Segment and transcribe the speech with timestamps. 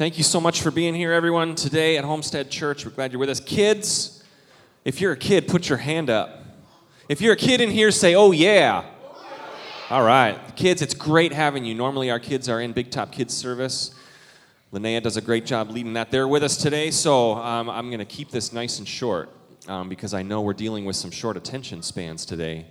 [0.00, 2.86] Thank you so much for being here, everyone, today at Homestead Church.
[2.86, 3.38] We're glad you're with us.
[3.38, 4.24] Kids,
[4.82, 6.42] if you're a kid, put your hand up.
[7.10, 8.86] If you're a kid in here, say, oh, yeah.
[9.90, 10.38] All right.
[10.56, 11.74] Kids, it's great having you.
[11.74, 13.94] Normally, our kids are in Big Top Kids Service.
[14.72, 16.10] Linnea does a great job leading that.
[16.10, 19.28] They're with us today, so um, I'm going to keep this nice and short
[19.68, 22.68] um, because I know we're dealing with some short attention spans today.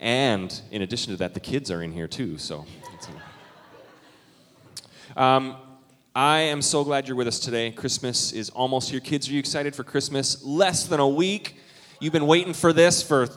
[0.00, 2.66] And in addition to that, the kids are in here too, so.
[5.16, 5.58] Um,
[6.16, 7.70] I am so glad you're with us today.
[7.70, 9.00] Christmas is almost here.
[9.00, 10.42] Kids, are you excited for Christmas?
[10.42, 11.58] Less than a week.
[12.00, 13.28] You've been waiting for this for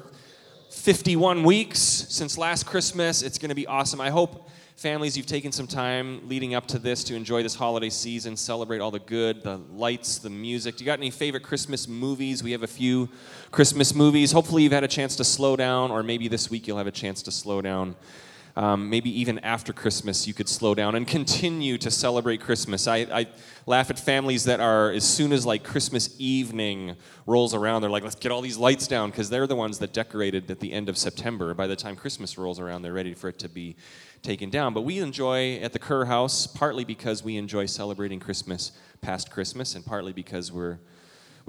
[0.69, 3.21] 51 weeks since last Christmas.
[3.21, 3.99] It's going to be awesome.
[3.99, 7.89] I hope families you've taken some time leading up to this to enjoy this holiday
[7.89, 10.77] season, celebrate all the good, the lights, the music.
[10.77, 12.43] Do you got any favorite Christmas movies?
[12.43, 13.09] We have a few
[13.51, 14.31] Christmas movies.
[14.31, 16.91] Hopefully, you've had a chance to slow down, or maybe this week you'll have a
[16.91, 17.97] chance to slow down
[18.59, 22.87] um, maybe even after Christmas, you could slow down and continue to celebrate Christmas.
[22.87, 23.27] I, I,
[23.65, 28.03] laugh at families that are, as soon as like Christmas evening rolls around, they're like,
[28.03, 30.89] let's get all these lights down because they're the ones that decorated at the end
[30.89, 31.53] of September.
[31.53, 33.77] By the time Christmas rolls around, they're ready for it to be
[34.23, 34.73] taken down.
[34.73, 39.75] But we enjoy at the Kerr House, partly because we enjoy celebrating Christmas past Christmas,
[39.75, 40.79] and partly because we're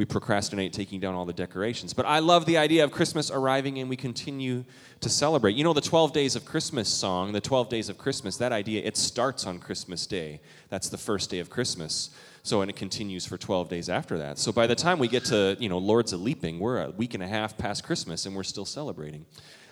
[0.00, 1.92] we procrastinate taking down all the decorations.
[1.92, 4.64] But I love the idea of Christmas arriving and we continue
[5.00, 5.56] to celebrate.
[5.56, 8.80] You know, the 12 Days of Christmas song, the 12 Days of Christmas, that idea,
[8.82, 10.40] it starts on Christmas Day.
[10.70, 12.16] That's the first day of Christmas.
[12.42, 14.38] So, and it continues for 12 days after that.
[14.38, 17.12] So by the time we get to, you know, Lords a Leaping, we're a week
[17.12, 19.26] and a half past Christmas and we're still celebrating.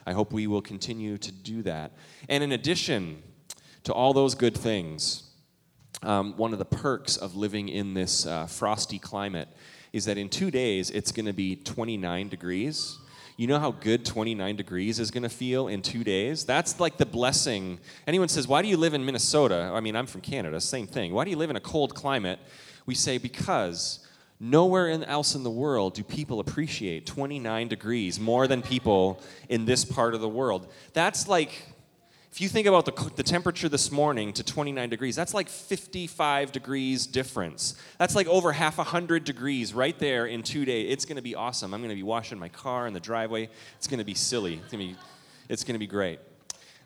[0.07, 1.93] I hope we will continue to do that.
[2.29, 3.23] And in addition
[3.85, 5.23] to all those good things,
[6.03, 9.49] um, one of the perks of living in this uh, frosty climate
[9.93, 12.99] is that in two days it's going to be 29 degrees.
[13.37, 16.45] You know how good 29 degrees is going to feel in two days?
[16.45, 17.79] That's like the blessing.
[18.07, 19.71] Anyone says, Why do you live in Minnesota?
[19.73, 21.13] I mean, I'm from Canada, same thing.
[21.13, 22.41] Why do you live in a cold climate?
[22.85, 24.05] We say, Because
[24.41, 29.85] nowhere else in the world do people appreciate 29 degrees more than people in this
[29.85, 30.67] part of the world.
[30.93, 31.75] That's like
[32.31, 36.53] if you think about the, the temperature this morning to 29 degrees, that's like 55
[36.53, 37.75] degrees difference.
[37.99, 40.93] That's like over half a hundred degrees right there in two days.
[40.93, 41.73] It's going to be awesome.
[41.73, 43.49] I'm going to be washing my car in the driveway.
[43.77, 44.55] It's going to be silly.
[44.55, 45.01] It's going to be,
[45.49, 46.21] it's going to be great.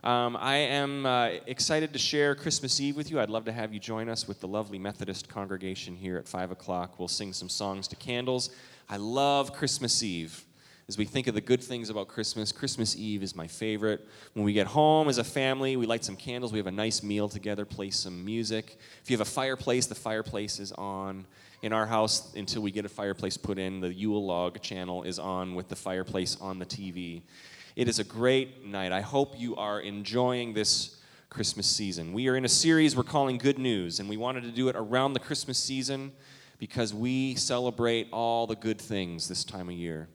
[0.04, 3.20] Um, I am uh, excited to share Christmas Eve with you.
[3.20, 6.50] I'd love to have you join us with the lovely Methodist congregation here at 5
[6.50, 6.98] o'clock.
[6.98, 8.50] We'll sing some songs to candles.
[8.88, 10.44] I love Christmas Eve
[10.88, 14.06] as we think of the good things about Christmas, Christmas Eve is my favorite.
[14.34, 17.02] When we get home as a family, we light some candles, we have a nice
[17.02, 18.78] meal together, play some music.
[19.02, 21.26] If you have a fireplace, the fireplace is on.
[21.62, 25.20] In our house, until we get a fireplace put in, the Yule log channel is
[25.20, 27.22] on with the fireplace on the TV.
[27.76, 28.90] It is a great night.
[28.90, 31.00] I hope you are enjoying this
[31.30, 32.12] Christmas season.
[32.12, 34.76] We are in a series we're calling Good News, and we wanted to do it
[34.76, 36.12] around the Christmas season
[36.58, 40.08] because we celebrate all the good things this time of year.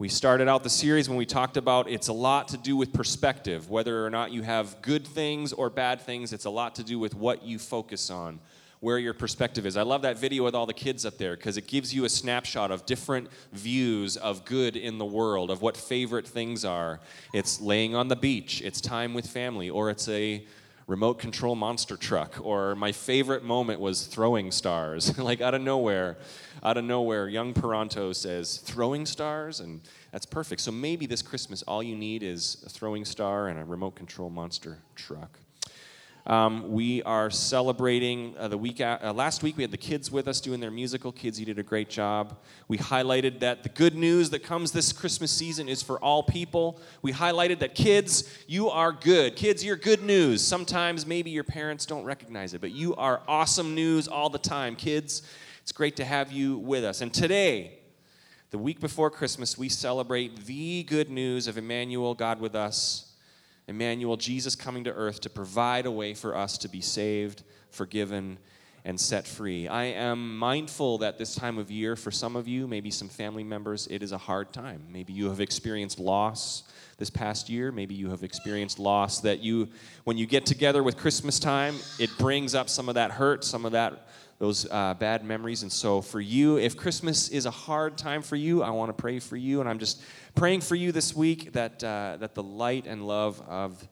[0.00, 2.90] We started out the series when we talked about it's a lot to do with
[2.90, 3.68] perspective.
[3.68, 6.98] Whether or not you have good things or bad things, it's a lot to do
[6.98, 8.40] with what you focus on,
[8.80, 9.76] where your perspective is.
[9.76, 12.08] I love that video with all the kids up there because it gives you a
[12.08, 16.98] snapshot of different views of good in the world, of what favorite things are.
[17.34, 20.42] It's laying on the beach, it's time with family, or it's a
[20.90, 25.16] remote control monster truck or my favorite moment was throwing stars.
[25.30, 26.16] Like out of nowhere
[26.64, 29.60] out of nowhere young Peranto says throwing stars?
[29.60, 29.80] And
[30.10, 30.60] that's perfect.
[30.62, 34.30] So maybe this christmas all you need is a throwing star and a remote control
[34.30, 35.38] monster truck
[36.30, 40.28] um, we are celebrating uh, the week uh, last week we had the kids with
[40.28, 41.10] us doing their musical.
[41.10, 42.38] Kids you did a great job.
[42.68, 46.80] We highlighted that the good news that comes this christmas season is for all people.
[47.02, 49.34] We highlighted that kids you are good.
[49.34, 50.40] Kids you're good news.
[50.40, 54.76] Sometimes maybe your parents don't recognize it but you are awesome news all the time.
[54.76, 55.22] Kids
[55.62, 57.00] it's great to have you with us.
[57.00, 57.80] And today
[58.50, 63.09] the week before christmas we celebrate the good news of emmanuel god with us
[63.70, 68.36] Emmanuel, Jesus coming to earth to provide a way for us to be saved, forgiven,
[68.84, 69.68] and set free.
[69.68, 73.44] I am mindful that this time of year, for some of you, maybe some family
[73.44, 74.82] members, it is a hard time.
[74.90, 76.64] Maybe you have experienced loss
[76.98, 77.70] this past year.
[77.70, 79.68] Maybe you have experienced loss that you,
[80.02, 83.64] when you get together with Christmas time, it brings up some of that hurt, some
[83.64, 84.08] of that
[84.40, 85.62] those uh, bad memories.
[85.62, 88.94] And so, for you, if Christmas is a hard time for you, I want to
[88.94, 89.60] pray for you.
[89.60, 90.02] And I'm just
[90.34, 93.86] praying for you this week that, uh, that the light and love of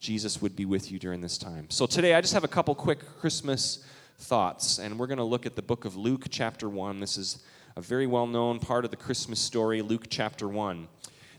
[0.00, 1.68] Jesus would be with you during this time.
[1.68, 3.84] So, today, I just have a couple quick Christmas
[4.16, 4.78] thoughts.
[4.78, 6.98] And we're going to look at the book of Luke, chapter 1.
[6.98, 7.42] This is
[7.76, 10.88] a very well known part of the Christmas story, Luke chapter 1.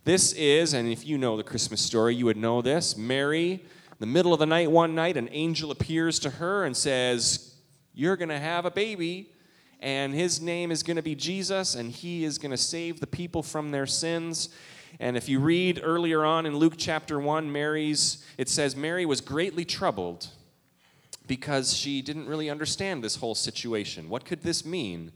[0.03, 3.65] This is, and if you know the Christmas story, you would know this Mary,
[3.97, 7.50] the middle of the night, one night, an angel appears to her and says,
[7.93, 9.31] You're going to have a baby,
[9.79, 13.07] and his name is going to be Jesus, and he is going to save the
[13.07, 14.49] people from their sins.
[14.99, 19.19] And if you read earlier on in Luke chapter 1, Mary's, it says, Mary was
[19.19, 20.27] greatly troubled
[21.27, 24.09] because she didn't really understand this whole situation.
[24.09, 25.11] What could this mean?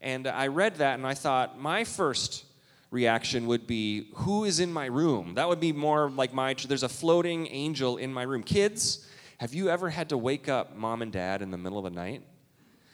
[0.00, 2.44] And I read that and I thought, my first
[2.90, 5.34] reaction would be, Who is in my room?
[5.34, 8.42] That would be more like my, there's a floating angel in my room.
[8.42, 9.06] Kids,
[9.38, 11.90] have you ever had to wake up mom and dad in the middle of the
[11.90, 12.22] night?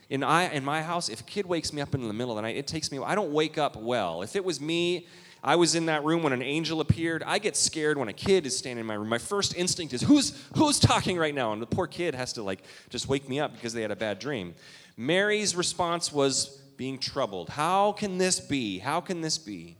[0.09, 2.35] In, I, in my house, if a kid wakes me up in the middle of
[2.35, 4.23] the night, it takes me, I don't wake up well.
[4.23, 5.07] If it was me,
[5.43, 7.23] I was in that room when an angel appeared.
[7.23, 9.09] I get scared when a kid is standing in my room.
[9.09, 11.53] My first instinct is, who's, who's talking right now?
[11.53, 13.95] And the poor kid has to like just wake me up because they had a
[13.95, 14.53] bad dream.
[14.97, 17.49] Mary's response was being troubled.
[17.49, 18.79] How can this be?
[18.79, 19.77] How can this be?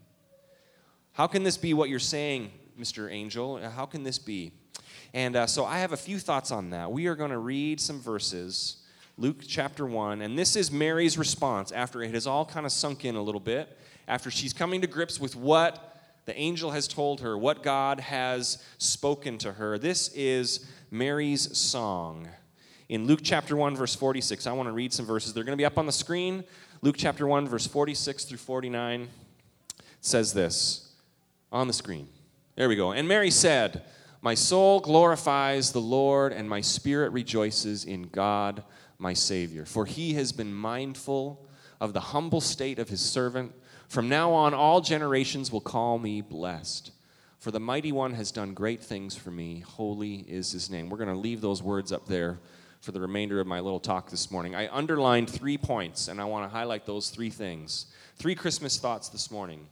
[1.13, 3.11] How can this be what you're saying, Mr.
[3.11, 3.59] Angel?
[3.69, 4.53] How can this be?
[5.13, 6.91] And uh, so I have a few thoughts on that.
[6.91, 8.77] We are going to read some verses,
[9.17, 13.03] Luke chapter 1, and this is Mary's response after it has all kind of sunk
[13.03, 13.77] in a little bit,
[14.07, 18.63] after she's coming to grips with what the angel has told her, what God has
[18.77, 19.77] spoken to her.
[19.77, 22.29] This is Mary's song.
[22.87, 25.33] In Luke chapter 1, verse 46, I want to read some verses.
[25.33, 26.45] They're going to be up on the screen.
[26.81, 29.09] Luke chapter 1, verse 46 through 49
[29.99, 30.89] says this
[31.51, 32.07] on the screen.
[32.55, 32.91] There we go.
[32.91, 33.83] And Mary said,
[34.21, 38.63] My soul glorifies the Lord, and my spirit rejoices in God,
[38.99, 39.65] my Savior.
[39.65, 41.47] For he has been mindful
[41.79, 43.53] of the humble state of his servant.
[43.89, 46.91] From now on, all generations will call me blessed.
[47.39, 49.61] For the mighty one has done great things for me.
[49.61, 50.89] Holy is his name.
[50.89, 52.37] We're going to leave those words up there
[52.81, 54.53] for the remainder of my little talk this morning.
[54.53, 57.87] I underlined three points, and I want to highlight those three things.
[58.17, 59.65] Three Christmas thoughts this morning.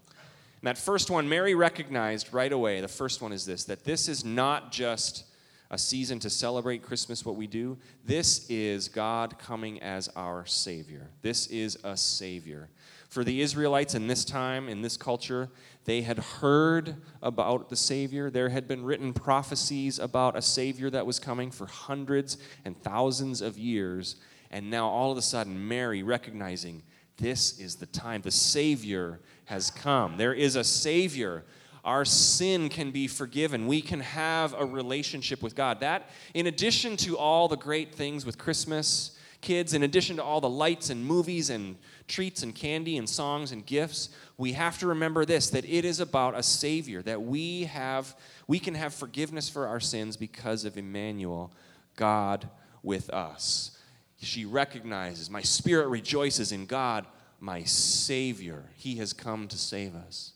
[0.62, 2.82] And that first one, Mary recognized right away.
[2.82, 5.26] The first one is this that this is not just
[5.72, 7.78] a season to celebrate Christmas, what we do.
[8.04, 11.10] This is God coming as our Savior.
[11.22, 12.70] This is a Savior.
[13.08, 15.50] For the Israelites in this time, in this culture,
[15.86, 18.30] they had heard about the Savior.
[18.30, 23.42] There had been written prophecies about a Savior that was coming for hundreds and thousands
[23.42, 24.16] of years.
[24.52, 26.84] And now, all of a sudden, Mary recognizing
[27.20, 28.22] this is the time.
[28.22, 30.18] The Savior has come.
[30.18, 31.44] There is a Savior.
[31.84, 33.68] Our sin can be forgiven.
[33.68, 35.80] We can have a relationship with God.
[35.80, 40.42] That, in addition to all the great things with Christmas, kids, in addition to all
[40.42, 41.78] the lights and movies and
[42.08, 46.00] treats and candy and songs and gifts, we have to remember this that it is
[46.00, 48.16] about a Savior, that we have
[48.48, 51.52] we can have forgiveness for our sins because of Emmanuel,
[51.96, 52.50] God
[52.82, 53.78] with us.
[54.22, 57.06] She recognizes, my spirit rejoices in God
[57.40, 58.66] my Savior.
[58.76, 60.34] He has come to save us.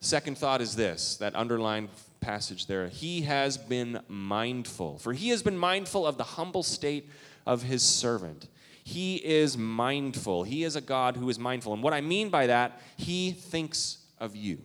[0.00, 1.88] Second thought is this that underlined
[2.20, 2.88] passage there.
[2.88, 7.08] He has been mindful, for he has been mindful of the humble state
[7.46, 8.48] of his servant.
[8.84, 10.44] He is mindful.
[10.44, 11.72] He is a God who is mindful.
[11.72, 14.58] And what I mean by that, he thinks of you.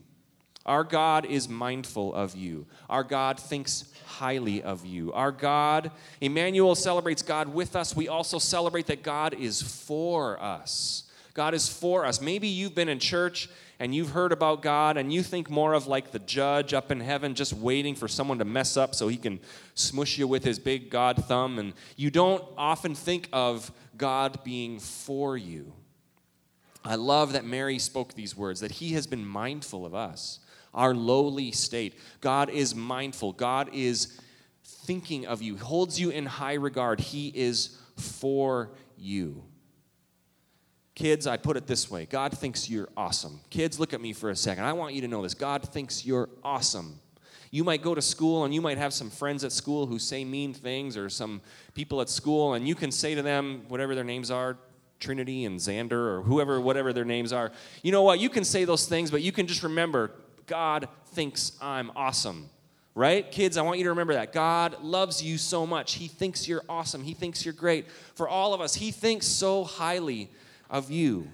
[0.66, 2.66] Our God is mindful of you.
[2.90, 5.14] Our God thinks highly of you.
[5.14, 5.92] Our God,
[6.22, 7.96] Emmanuel celebrates God with us.
[7.96, 11.04] We also celebrate that God is for us.
[11.36, 12.22] God is for us.
[12.22, 15.86] Maybe you've been in church and you've heard about God and you think more of
[15.86, 19.18] like the judge up in heaven just waiting for someone to mess up so he
[19.18, 19.40] can
[19.74, 21.60] smush you with his big God thumb.
[21.60, 25.74] And you don't often think of God being for you.
[26.86, 30.40] I love that Mary spoke these words, that he has been mindful of us,
[30.76, 31.98] our lowly state.
[32.22, 33.32] God is mindful.
[33.32, 34.20] God is
[34.64, 37.00] thinking of you, holds you in high regard.
[37.00, 39.44] He is for you.
[40.94, 43.40] Kids, I put it this way God thinks you're awesome.
[43.50, 44.64] Kids, look at me for a second.
[44.64, 47.00] I want you to know this God thinks you're awesome.
[47.52, 50.26] You might go to school and you might have some friends at school who say
[50.26, 51.42] mean things, or some
[51.74, 54.58] people at school, and you can say to them, whatever their names are,
[55.00, 57.52] Trinity and Xander, or whoever, whatever their names are.
[57.82, 58.20] You know what?
[58.20, 60.12] You can say those things, but you can just remember
[60.48, 62.50] God thinks I'm awesome
[62.96, 63.30] right?
[63.30, 64.32] Kids, I want you to remember that.
[64.32, 65.96] God loves you so much.
[65.96, 67.04] He thinks you're awesome.
[67.04, 67.92] He thinks you're great.
[68.16, 70.30] For all of us, He thinks so highly
[70.70, 71.28] of you.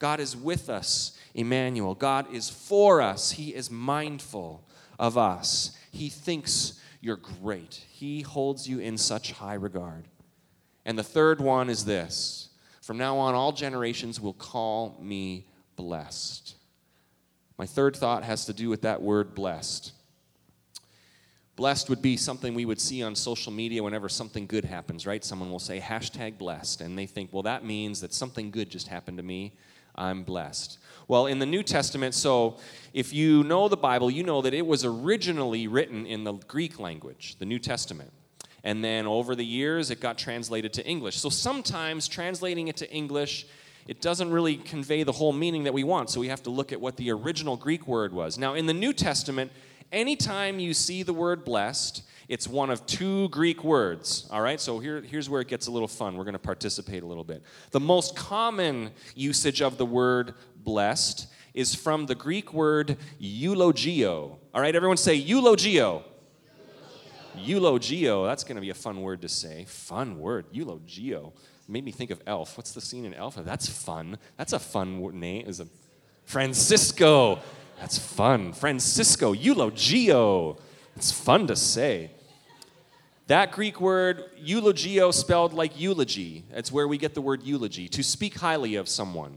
[0.00, 1.94] God is with us, Emmanuel.
[1.94, 3.32] God is for us.
[3.32, 4.62] He is mindful
[4.98, 5.76] of us.
[5.90, 7.84] He thinks you're great.
[7.88, 10.04] He holds you in such high regard.
[10.84, 12.48] And the third one is this
[12.82, 16.54] From now on, all generations will call me blessed.
[17.58, 19.92] My third thought has to do with that word blessed.
[21.56, 25.24] Blessed would be something we would see on social media whenever something good happens, right?
[25.24, 28.86] Someone will say hashtag blessed, and they think, well, that means that something good just
[28.86, 29.54] happened to me.
[29.96, 30.78] I'm blessed.
[31.08, 32.58] Well, in the New Testament, so
[32.94, 36.78] if you know the Bible, you know that it was originally written in the Greek
[36.78, 38.12] language, the New Testament.
[38.62, 41.16] And then over the years, it got translated to English.
[41.16, 43.46] So sometimes translating it to English,
[43.88, 46.10] it doesn't really convey the whole meaning that we want.
[46.10, 48.36] So we have to look at what the original Greek word was.
[48.36, 49.50] Now, in the New Testament,
[49.90, 54.28] anytime you see the word blessed, it's one of two Greek words.
[54.30, 56.18] All right, so here, here's where it gets a little fun.
[56.18, 57.42] We're going to participate a little bit.
[57.70, 64.36] The most common usage of the word blessed is from the Greek word eulogio.
[64.52, 66.02] All right, everyone say eulogio.
[67.38, 68.26] Eulogio.
[68.26, 69.64] That's going to be a fun word to say.
[69.66, 70.46] Fun word.
[70.52, 71.32] Eulogio.
[71.66, 72.56] Made me think of Elf.
[72.56, 73.36] What's the scene in Elf?
[73.36, 74.18] That's fun.
[74.36, 75.46] That's a fun name.
[75.46, 75.66] Is a
[76.24, 77.40] Francisco.
[77.78, 78.52] That's fun.
[78.52, 79.34] Francisco.
[79.34, 80.58] Eulogio.
[80.96, 82.10] It's fun to say.
[83.28, 86.44] That Greek word, eulogio, spelled like eulogy.
[86.50, 89.36] That's where we get the word eulogy, to speak highly of someone.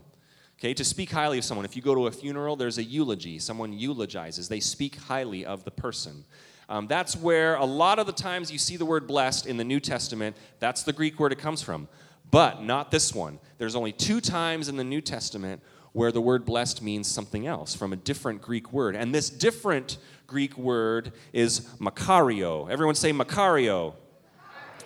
[0.58, 1.66] Okay, to speak highly of someone.
[1.66, 3.38] If you go to a funeral, there's a eulogy.
[3.38, 6.24] Someone eulogizes, they speak highly of the person.
[6.72, 9.64] Um, that's where a lot of the times you see the word blessed in the
[9.66, 11.90] New Testament, that's the Greek word it comes from.
[12.32, 13.40] But not this one.
[13.58, 15.62] There's only two times in the New Testament
[15.92, 18.96] where the word blessed means something else from a different Greek word.
[18.96, 19.98] And this different
[20.28, 22.72] Greek word is makario.
[22.72, 23.96] Everyone say makario.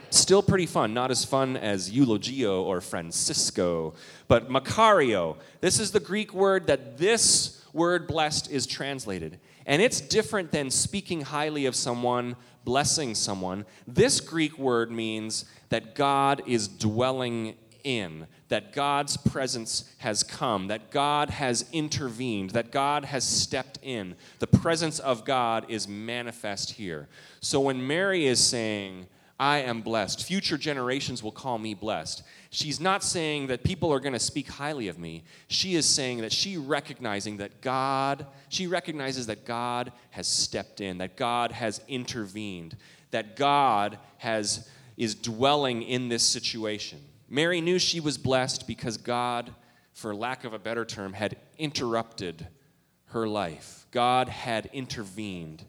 [0.09, 3.93] Still pretty fun, not as fun as eulogio or Francisco,
[4.27, 5.37] but makario.
[5.61, 9.39] This is the Greek word that this word blessed is translated.
[9.65, 13.65] And it's different than speaking highly of someone, blessing someone.
[13.87, 20.91] This Greek word means that God is dwelling in, that God's presence has come, that
[20.91, 24.15] God has intervened, that God has stepped in.
[24.39, 27.07] The presence of God is manifest here.
[27.39, 29.07] So when Mary is saying,
[29.39, 33.99] I am blessed, future generations will call me blessed, she's not saying that people are
[33.99, 35.23] going to speak highly of me.
[35.47, 40.99] She is saying that she recognizing that God, she recognizes that God has stepped in,
[40.99, 42.77] that God has intervened,
[43.11, 46.99] that God has is dwelling in this situation.
[47.27, 49.53] Mary knew she was blessed because God,
[49.93, 52.47] for lack of a better term, had interrupted
[53.07, 53.85] her life.
[53.91, 55.65] God had intervened,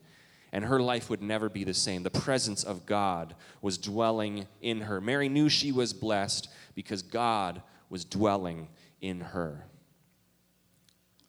[0.57, 2.03] and her life would never be the same.
[2.03, 5.03] The presence of God was dwelling in her.
[5.03, 7.61] Mary knew she was blessed because God
[7.91, 8.69] was dwelling
[9.03, 9.67] in her.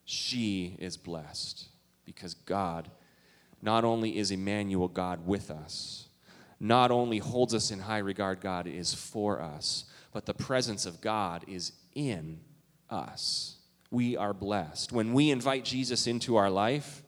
[0.05, 1.67] She is blessed
[2.05, 2.89] because God
[3.61, 6.07] not only is Emmanuel, God with us,
[6.57, 11.01] not only holds us in high regard, God is for us, but the presence of
[11.01, 12.39] God is in
[12.89, 13.57] us.
[13.91, 14.93] We are blessed.
[14.93, 17.03] When we invite Jesus into our life,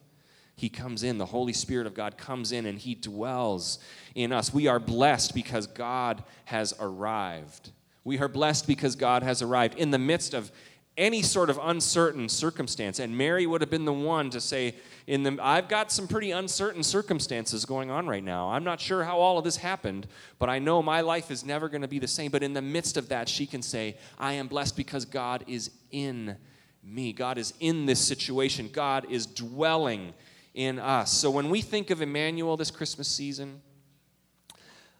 [0.59, 1.17] he comes in.
[1.17, 3.79] The Holy Spirit of God comes in and He dwells
[4.13, 4.53] in us.
[4.53, 7.71] We are blessed because God has arrived.
[8.03, 10.51] We are blessed because God has arrived in the midst of
[10.97, 12.99] any sort of uncertain circumstance.
[12.99, 14.75] And Mary would have been the one to say,
[15.07, 18.49] in the, I've got some pretty uncertain circumstances going on right now.
[18.49, 20.07] I'm not sure how all of this happened,
[20.39, 22.31] but I know my life is never going to be the same.
[22.31, 25.71] But in the midst of that, she can say, I am blessed because God is
[25.89, 26.35] in
[26.83, 27.13] me.
[27.13, 28.69] God is in this situation.
[28.73, 30.13] God is dwelling
[30.59, 31.09] in us.
[31.11, 33.61] So when we think of Emmanuel this Christmas season,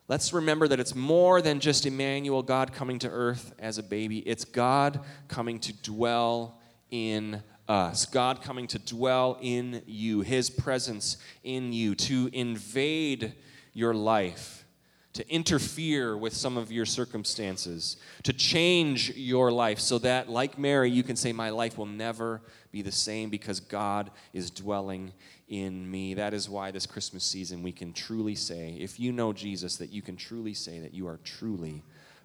[0.08, 4.18] Let's remember that it's more than just Emmanuel, God coming to earth as a baby.
[4.28, 8.08] It's God coming to dwell in us.
[8.08, 13.36] God coming to dwell in you, His presence in you, to invade
[13.76, 14.66] your life,
[15.14, 20.90] to interfere with some of your circumstances, to change your life so that, like Mary,
[20.90, 25.12] you can say, My life will never be the same because God is dwelling
[25.50, 26.14] in me.
[26.14, 29.92] That is why this Christmas season we can truly say, if you know Jesus, that
[29.92, 31.84] you can truly say that you are truly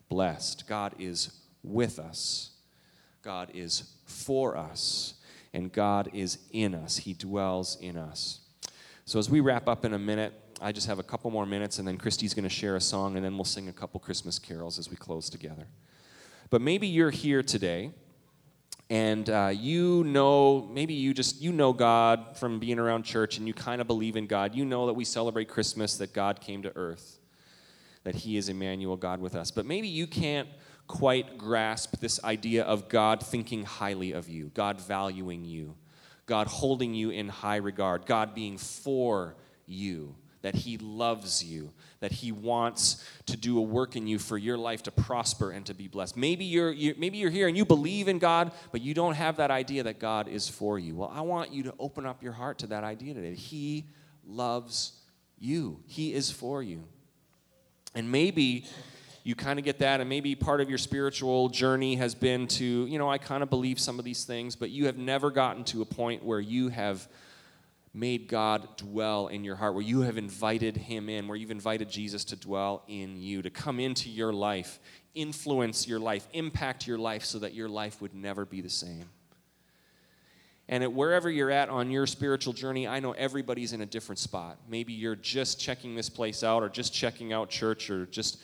[0.08, 0.68] blessed.
[0.68, 1.30] God is
[1.62, 2.50] with us,
[3.22, 5.14] God is for us,
[5.54, 6.98] and God is in us.
[6.98, 8.40] He dwells in us.
[9.06, 11.78] So as we wrap up in a minute, I just have a couple more minutes,
[11.78, 14.38] and then Christy's going to share a song, and then we'll sing a couple Christmas
[14.38, 15.66] carols as we close together.
[16.48, 17.92] But maybe you're here today
[18.90, 23.48] and uh, you know maybe you just you know god from being around church and
[23.48, 24.54] you kind of believe in god.
[24.54, 27.18] You know that we celebrate christmas that god came to earth
[28.02, 29.50] that he is emmanuel god with us.
[29.50, 30.48] But maybe you can't
[30.86, 35.74] quite grasp this idea of god thinking highly of you god valuing you
[36.26, 39.34] god holding you in high regard god being for
[39.66, 44.36] you that He loves you, that He wants to do a work in you for
[44.36, 46.18] your life to prosper and to be blessed.
[46.18, 49.38] Maybe you're, you're, maybe you're here and you believe in God, but you don't have
[49.38, 50.96] that idea that God is for you.
[50.96, 53.34] Well, I want you to open up your heart to that idea today.
[53.34, 53.86] He
[54.26, 54.92] loves
[55.38, 56.84] you, He is for you.
[57.94, 58.66] And maybe
[59.22, 62.84] you kind of get that, and maybe part of your spiritual journey has been to,
[62.84, 65.64] you know, I kind of believe some of these things, but you have never gotten
[65.64, 67.08] to a point where you have
[67.94, 71.88] made God dwell in your heart, where you have invited Him in, where you've invited
[71.88, 74.80] Jesus to dwell in you, to come into your life,
[75.14, 79.04] influence your life, impact your life so that your life would never be the same.
[80.68, 84.18] And at wherever you're at on your spiritual journey, I know everybody's in a different
[84.18, 84.58] spot.
[84.68, 88.40] Maybe you're just checking this place out, or just checking out church, or just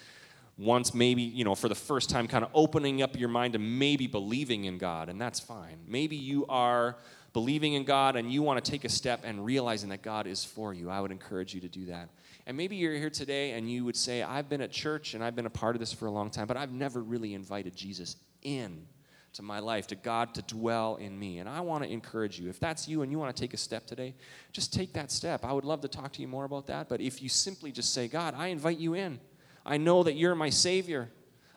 [0.59, 3.59] once maybe, you know, for the first time, kind of opening up your mind to
[3.59, 5.79] maybe believing in God, and that's fine.
[5.89, 6.99] Maybe you are
[7.33, 10.45] believing in God and you want to take a step and realizing that God is
[10.45, 10.91] for you.
[10.91, 12.09] I would encourage you to do that.
[12.47, 15.37] And maybe you're here today and you would say, I've been at church and I've
[15.37, 18.17] been a part of this for a long time, but I've never really invited Jesus
[18.43, 18.87] in
[19.35, 21.39] to my life, to God to dwell in me.
[21.39, 22.49] And I want to encourage you.
[22.49, 24.15] If that's you and you want to take a step today,
[24.53, 25.45] just take that step.
[25.45, 26.89] I would love to talk to you more about that.
[26.89, 29.21] But if you simply just say, God, I invite you in,
[29.65, 31.11] I know that you're my Savior.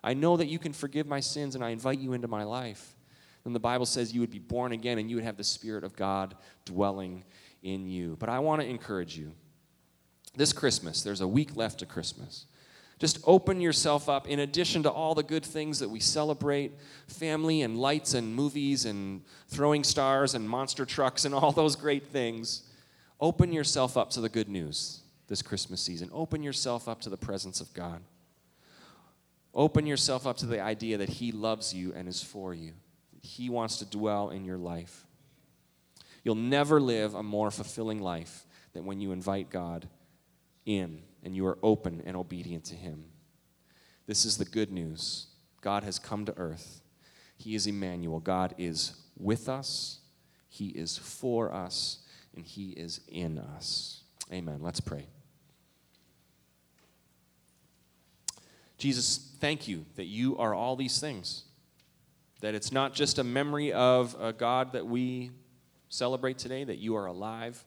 [0.03, 2.93] I know that you can forgive my sins, and I invite you into my life.
[3.43, 5.83] Then the Bible says you would be born again and you would have the Spirit
[5.83, 6.35] of God
[6.65, 7.23] dwelling
[7.61, 8.15] in you.
[8.19, 9.33] But I want to encourage you.
[10.35, 12.45] This Christmas, there's a week left to Christmas.
[12.99, 14.27] Just open yourself up.
[14.27, 16.71] In addition to all the good things that we celebrate
[17.07, 22.07] family and lights and movies and throwing stars and monster trucks and all those great
[22.07, 22.63] things
[23.23, 26.09] open yourself up to the good news this Christmas season.
[26.11, 28.01] Open yourself up to the presence of God.
[29.53, 32.73] Open yourself up to the idea that He loves you and is for you.
[33.23, 35.07] He wants to dwell in your life.
[36.23, 39.87] You'll never live a more fulfilling life than when you invite God
[40.65, 43.05] in and you are open and obedient to Him.
[44.05, 45.27] This is the good news.
[45.61, 46.81] God has come to earth.
[47.37, 48.19] He is Emmanuel.
[48.19, 49.99] God is with us,
[50.49, 51.99] He is for us,
[52.35, 54.03] and He is in us.
[54.31, 54.59] Amen.
[54.61, 55.07] Let's pray.
[58.77, 61.45] Jesus, thank you that you are all these things.
[62.43, 65.31] That it's not just a memory of a God that we
[65.89, 67.63] celebrate today, that you are alive,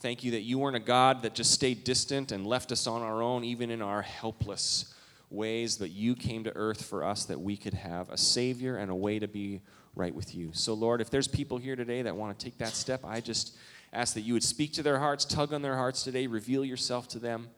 [0.00, 3.02] Thank you that you weren't a God that just stayed distant and left us on
[3.02, 4.94] our own, even in our helpless
[5.28, 8.92] ways, but you came to earth for us that we could have a Savior and
[8.92, 9.60] a way to be
[9.96, 10.50] right with you.
[10.52, 13.56] So, Lord, if there's people here today that want to take that step, I just
[13.92, 17.08] ask that you would speak to their hearts, tug on their hearts today, reveal yourself
[17.08, 17.48] to them.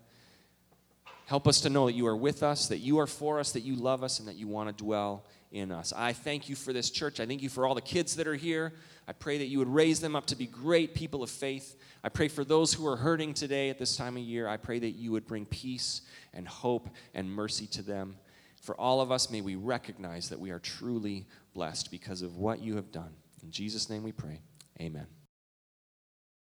[1.26, 3.60] Help us to know that you are with us, that you are for us, that
[3.60, 5.92] you love us, and that you want to dwell in us.
[5.96, 7.20] I thank you for this church.
[7.20, 8.72] I thank you for all the kids that are here.
[9.08, 11.76] I pray that you would raise them up to be great people of faith.
[12.04, 14.46] I pray for those who are hurting today at this time of year.
[14.46, 18.16] I pray that you would bring peace and hope and mercy to them.
[18.60, 22.60] For all of us, may we recognize that we are truly blessed because of what
[22.60, 23.14] you have done.
[23.42, 24.40] In Jesus' name we pray.
[24.80, 25.06] Amen.